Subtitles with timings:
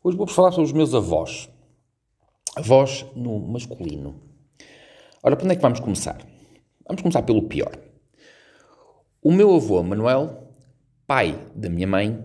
[0.00, 1.50] Hoje vou-vos falar sobre os meus avós.
[2.54, 4.14] Avós no masculino.
[5.20, 6.18] Ora, por onde é que vamos começar?
[6.86, 7.72] Vamos começar pelo pior.
[9.20, 10.54] O meu avô Manuel,
[11.04, 12.16] pai da minha mãe,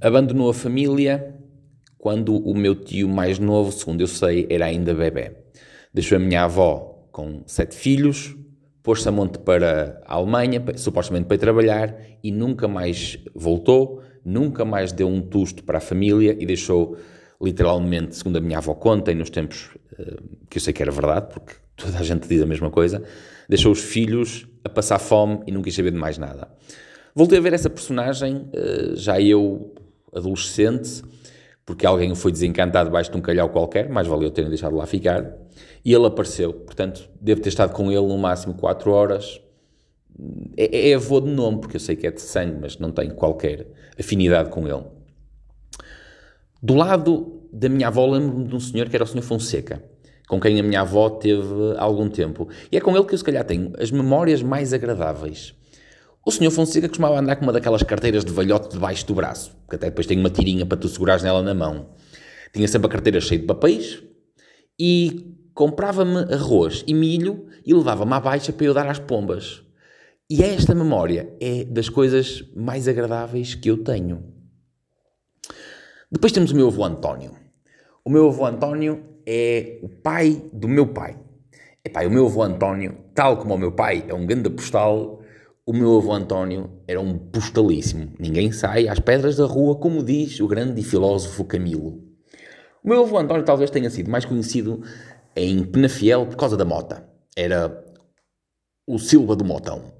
[0.00, 1.36] abandonou a família
[1.98, 5.36] quando o meu tio mais novo, segundo eu sei, era ainda bebê.
[5.92, 8.36] Deixou a minha avó com sete filhos,
[8.80, 14.64] pôs-se a monte para a Alemanha, supostamente para ir trabalhar, e nunca mais voltou, nunca
[14.64, 16.96] mais deu um tusto para a família e deixou,
[17.40, 20.90] literalmente, segundo a minha avó conta, e nos tempos uh, que eu sei que era
[20.90, 23.02] verdade, porque toda a gente diz a mesma coisa,
[23.48, 26.48] deixou os filhos a passar fome e nunca quis saber de mais nada.
[27.14, 29.72] Voltei a ver essa personagem, uh, já eu
[30.12, 31.02] adolescente,
[31.64, 35.36] porque alguém foi desencantado debaixo de um calhau qualquer, mais valeu terem deixado lá ficar,
[35.84, 36.52] e ele apareceu.
[36.52, 39.40] Portanto, devo ter estado com ele no máximo 4 horas.
[40.56, 43.14] É, é avô de nome, porque eu sei que é de sangue, mas não tenho
[43.14, 43.66] qualquer
[43.98, 44.84] afinidade com ele.
[46.62, 49.82] Do lado da minha avó, lembro-me de um senhor que era o senhor Fonseca,
[50.28, 52.48] com quem a minha avó teve algum tempo.
[52.72, 55.54] E é com ele que eu, se calhar, tenho as memórias mais agradáveis.
[56.24, 59.76] O senhor Fonseca costumava andar com uma daquelas carteiras de velhote debaixo do braço, que
[59.76, 61.90] até depois tem uma tirinha para tu segurares nela na mão.
[62.52, 64.02] Tinha sempre a carteira cheia de papéis
[64.78, 69.62] e comprava-me arroz e milho e levava-me à baixa para eu dar às pombas.
[70.28, 74.24] E esta memória é das coisas mais agradáveis que eu tenho.
[76.10, 77.32] Depois temos o meu avô António.
[78.04, 81.18] O meu avô António é o pai do meu pai.
[82.06, 85.22] O meu avô António, tal como o meu pai, é um grande postal
[85.68, 88.12] o meu avô António era um postalíssimo.
[88.20, 92.04] Ninguém sai às pedras da rua, como diz o grande filósofo Camilo.
[92.84, 94.80] O meu avô António talvez tenha sido mais conhecido
[95.34, 97.04] em Penafiel por causa da mota.
[97.36, 97.84] Era
[98.86, 99.92] o Silva do Motão,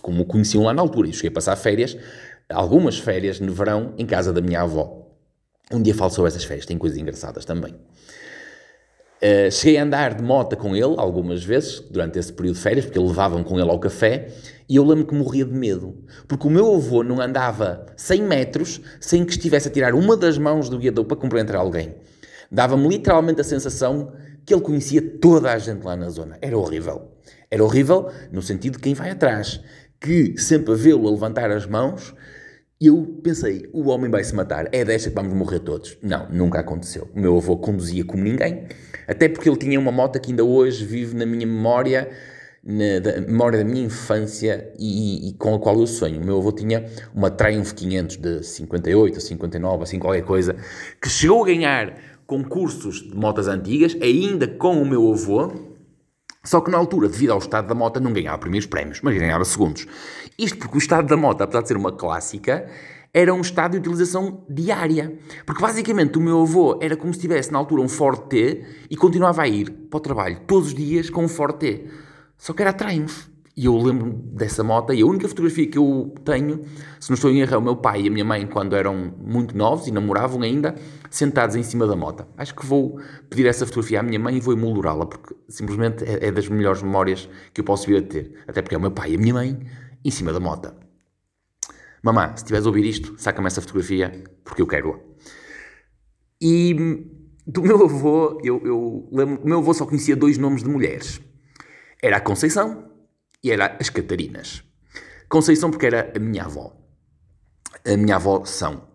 [0.00, 1.08] como o conheciam lá na altura.
[1.08, 1.96] E cheguei a passar férias,
[2.48, 5.08] algumas férias no verão, em casa da minha avó.
[5.72, 7.74] Um dia falo sobre essas férias, tem coisas engraçadas também.
[9.22, 12.84] Uh, cheguei a andar de moto com ele algumas vezes, durante esse período de férias,
[12.84, 14.32] porque levava-me com ele ao café,
[14.68, 15.96] e eu lembro que morria de medo.
[16.26, 20.36] Porque o meu avô não andava 100 metros sem que estivesse a tirar uma das
[20.38, 21.94] mãos do guiador para cumprimentar alguém.
[22.50, 24.12] Dava-me literalmente a sensação
[24.44, 26.38] que ele conhecia toda a gente lá na zona.
[26.40, 27.12] Era horrível.
[27.50, 29.60] Era horrível no sentido de quem vai atrás,
[30.00, 32.14] que sempre a vê-lo a levantar as mãos
[32.86, 35.96] eu pensei, o homem vai se matar, é desta que vamos morrer todos.
[36.02, 37.08] Não, nunca aconteceu.
[37.14, 38.66] O meu avô conduzia como ninguém,
[39.06, 42.10] até porque ele tinha uma moto que ainda hoje vive na minha memória,
[42.64, 46.20] na da, memória da minha infância e, e, com a qual eu sonho.
[46.20, 50.56] O meu avô tinha uma Triumph 500 de 58, 59, assim qualquer coisa,
[51.00, 51.96] que chegou a ganhar
[52.32, 55.52] concursos de motas antigas, ainda com o meu avô,
[56.42, 59.44] só que na altura, devido ao estado da moto, não ganhava primeiros prémios, mas ganhava
[59.44, 59.86] segundos.
[60.38, 62.70] Isto porque o estado da moto, apesar de ser uma clássica,
[63.12, 65.14] era um estado de utilização diária.
[65.44, 68.96] Porque basicamente o meu avô era como se tivesse na altura um Ford T e
[68.96, 71.86] continuava a ir para o trabalho todos os dias com um Ford T.
[72.38, 73.31] Só que era Triumph.
[73.54, 76.64] E eu lembro dessa moto, e a única fotografia que eu tenho,
[76.98, 79.14] se não estou em erro, é o meu pai e a minha mãe, quando eram
[79.18, 80.74] muito novos e namoravam ainda,
[81.10, 82.26] sentados em cima da moto.
[82.38, 82.98] Acho que vou
[83.28, 86.82] pedir essa fotografia à minha mãe e vou emoldurá-la, porque simplesmente é, é, das melhores
[86.82, 88.32] memórias que eu posso vir a ter.
[88.48, 89.60] Até porque é o meu pai e a minha mãe
[90.02, 90.72] em cima da moto.
[92.02, 94.98] Mamã, se estiveres a ouvir isto, saca-me essa fotografia, porque eu quero-a.
[96.40, 96.74] E
[97.46, 100.70] do meu avô, eu, eu lembro que o meu avô só conhecia dois nomes de
[100.70, 101.20] mulheres.
[102.02, 102.91] Era a Conceição
[103.42, 104.62] e era as Catarinas.
[105.28, 106.76] Conceição porque era a minha avó.
[107.84, 108.90] A minha avó São.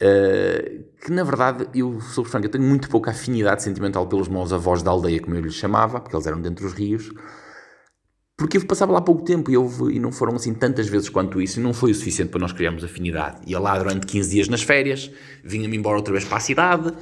[0.00, 4.52] Uh, que na verdade, eu sou franco, eu tenho muito pouca afinidade sentimental pelos meus
[4.52, 7.10] avós da aldeia, como eu lhes chamava, porque eles eram dentro dos rios,
[8.36, 11.42] porque eu passava lá pouco tempo e, houve, e não foram assim tantas vezes quanto
[11.42, 13.40] isso, e não foi o suficiente para nós criarmos afinidade.
[13.44, 15.10] Ia lá durante 15 dias nas férias,
[15.42, 16.92] vinha-me embora outra vez para a cidade.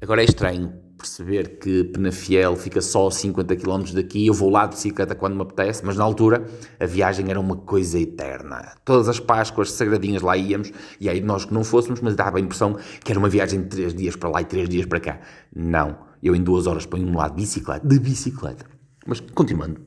[0.00, 4.66] Agora é estranho, perceber que Penafiel fica só a 50 km daqui, eu vou lá
[4.66, 6.46] de bicicleta quando me apetece, mas na altura
[6.78, 8.74] a viagem era uma coisa eterna.
[8.84, 12.40] Todas as Páscoas sagradinhas lá íamos, e aí nós que não fôssemos, mas dava a
[12.40, 15.20] impressão que era uma viagem de 3 dias para lá e 3 dias para cá.
[15.54, 18.66] Não, eu em duas horas ponho-me lá de bicicleta, de bicicleta.
[19.06, 19.80] Mas continuando.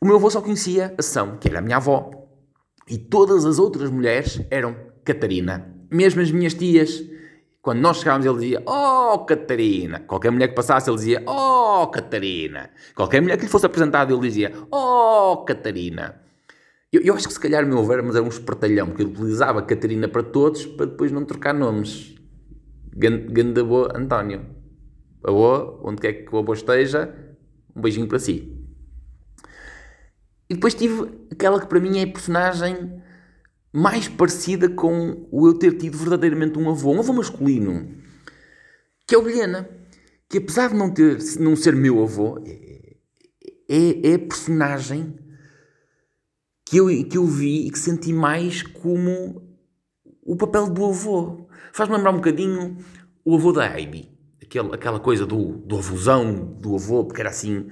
[0.00, 2.10] O meu avô só conhecia a São, que era a minha avó,
[2.88, 5.74] e todas as outras mulheres eram Catarina.
[5.90, 7.02] Mesmo as minhas tias,
[7.62, 10.00] quando nós chegávamos, ele dizia: Oh, Catarina.
[10.00, 12.70] Qualquer mulher que passasse, ele dizia: Oh, Catarina.
[12.94, 16.20] Qualquer mulher que lhe fosse apresentado, ele dizia: Oh, Catarina.
[16.92, 19.62] Eu, eu acho que se calhar o meu avô era, um espertalhão, porque ele utilizava
[19.62, 22.16] Catarina para todos, para depois não trocar nomes.
[22.92, 24.46] Ganda boa, António.
[25.22, 27.14] Avô, onde quer que o avô esteja,
[27.76, 28.56] um beijinho para si.
[30.48, 33.00] E depois tive aquela que para mim é personagem
[33.72, 37.96] mais parecida com o eu ter tido verdadeiramente um avô, um avô masculino,
[39.06, 39.68] que é o Vilhena,
[40.28, 42.96] que apesar de não, ter, não ser meu avô, é,
[43.68, 45.16] é, é a personagem
[46.64, 49.42] que eu, que eu vi e que senti mais como
[50.22, 51.48] o papel do avô.
[51.72, 52.76] Faz-me lembrar um bocadinho
[53.24, 54.08] o avô da Amy.
[54.42, 57.68] Aquela, aquela coisa do, do avôzão, do avô, porque era assim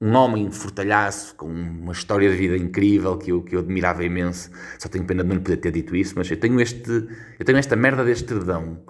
[0.00, 4.50] um homem fortalhaço, com uma história de vida incrível que eu, que eu admirava imenso.
[4.78, 6.90] Só tenho pena de não poder ter dito isso, mas eu tenho, este,
[7.38, 8.84] eu tenho esta merda deste dedão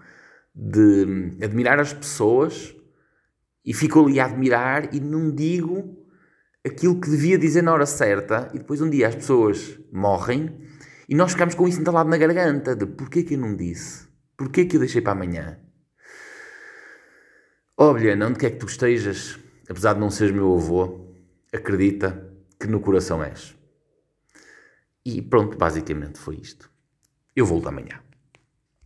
[0.54, 2.74] de admirar as pessoas
[3.64, 6.06] e fico ali a admirar e não digo
[6.66, 10.66] aquilo que devia dizer na hora certa e depois um dia as pessoas morrem
[11.08, 14.08] e nós ficamos com isso entalado na garganta de porquê que eu não disse?
[14.36, 15.60] Porquê que eu deixei para amanhã?
[17.76, 19.38] Olha, onde quer que tu estejas,
[19.68, 21.06] apesar de não seres meu avô,
[21.52, 23.56] acredita que no coração és.
[25.04, 26.70] E pronto, basicamente foi isto.
[27.34, 28.05] Eu volto amanhã.